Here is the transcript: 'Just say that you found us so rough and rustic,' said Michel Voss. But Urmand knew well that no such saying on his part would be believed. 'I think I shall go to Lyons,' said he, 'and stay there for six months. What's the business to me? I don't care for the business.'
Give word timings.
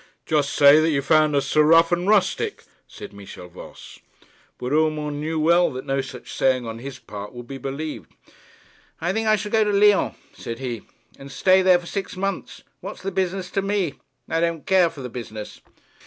'Just 0.25 0.51
say 0.53 0.79
that 0.79 0.89
you 0.89 0.99
found 0.99 1.35
us 1.35 1.45
so 1.45 1.61
rough 1.61 1.91
and 1.91 2.07
rustic,' 2.07 2.63
said 2.87 3.13
Michel 3.13 3.47
Voss. 3.47 3.99
But 4.57 4.71
Urmand 4.73 5.21
knew 5.21 5.39
well 5.39 5.71
that 5.73 5.85
no 5.85 6.01
such 6.01 6.33
saying 6.33 6.65
on 6.65 6.79
his 6.79 6.97
part 6.97 7.33
would 7.33 7.45
be 7.45 7.59
believed. 7.59 8.11
'I 8.99 9.13
think 9.13 9.27
I 9.27 9.35
shall 9.35 9.51
go 9.51 9.63
to 9.63 9.71
Lyons,' 9.71 10.15
said 10.33 10.57
he, 10.57 10.81
'and 11.19 11.31
stay 11.31 11.61
there 11.61 11.77
for 11.77 11.85
six 11.85 12.17
months. 12.17 12.63
What's 12.79 13.03
the 13.03 13.11
business 13.11 13.51
to 13.51 13.61
me? 13.61 13.93
I 14.27 14.39
don't 14.39 14.65
care 14.65 14.89
for 14.89 15.01
the 15.01 15.07
business.' 15.09 15.61